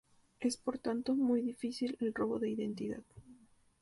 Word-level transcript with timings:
Es 0.39 0.57
por 0.57 0.79
tanto 0.79 1.13
muy 1.13 1.43
difícil 1.43 1.95
el 1.99 2.15
robo 2.15 2.39
de 2.39 2.49
identidad. 2.49 3.03